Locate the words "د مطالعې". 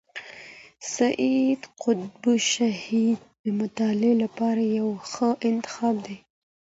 3.43-4.13